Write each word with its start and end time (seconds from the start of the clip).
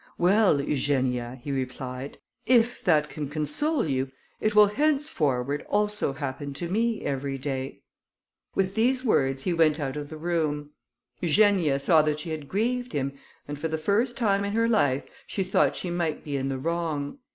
"Well, 0.17 0.59
Eugenia," 0.59 1.39
he 1.43 1.51
replied, 1.51 2.17
"if 2.47 2.83
that 2.85 3.07
can 3.07 3.29
console 3.29 3.87
you, 3.87 4.11
it 4.39 4.55
will 4.55 4.65
henceforward 4.65 5.63
also 5.69 6.11
happen 6.13 6.53
to 6.55 6.67
me 6.67 7.03
every 7.03 7.37
day." 7.37 7.83
With 8.55 8.73
these 8.73 9.05
words, 9.05 9.43
he 9.43 9.53
went 9.53 9.79
out 9.79 9.97
of 9.97 10.09
the 10.09 10.17
room. 10.17 10.71
Eugenia 11.19 11.77
saw 11.77 12.01
that 12.01 12.19
she 12.21 12.31
had 12.31 12.49
grieved 12.49 12.93
him, 12.93 13.13
and, 13.47 13.59
for 13.59 13.67
the 13.67 13.77
first 13.77 14.17
time 14.17 14.43
in 14.43 14.53
her 14.53 14.67
life, 14.67 15.03
she 15.27 15.43
thought 15.43 15.75
she 15.75 15.91
might 15.91 16.23
be 16.23 16.35
in 16.35 16.49
the 16.49 16.57
wrong. 16.57 17.19